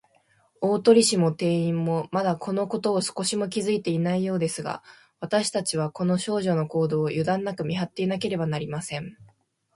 [0.61, 4.81] 大鳥氏も店員も、まだ、このことを少しも気づいていないようですが、
[5.19, 9.15] わたしたちは、この少女の行動を、ゆだんなく見はっていなければなりません。